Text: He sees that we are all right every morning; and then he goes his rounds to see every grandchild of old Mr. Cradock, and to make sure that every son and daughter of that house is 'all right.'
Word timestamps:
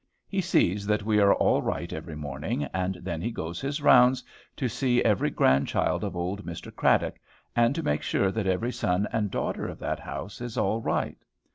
He 0.27 0.41
sees 0.41 0.87
that 0.87 1.03
we 1.03 1.19
are 1.19 1.35
all 1.35 1.61
right 1.61 1.93
every 1.93 2.15
morning; 2.15 2.63
and 2.73 2.95
then 2.95 3.21
he 3.21 3.29
goes 3.29 3.61
his 3.61 3.83
rounds 3.83 4.23
to 4.55 4.67
see 4.67 5.03
every 5.03 5.29
grandchild 5.29 6.03
of 6.03 6.15
old 6.17 6.43
Mr. 6.43 6.75
Cradock, 6.75 7.19
and 7.55 7.75
to 7.75 7.83
make 7.83 8.01
sure 8.01 8.31
that 8.31 8.47
every 8.47 8.71
son 8.71 9.07
and 9.13 9.29
daughter 9.29 9.67
of 9.67 9.77
that 9.77 9.99
house 9.99 10.41
is 10.41 10.57
'all 10.57 10.81
right.' 10.81 11.23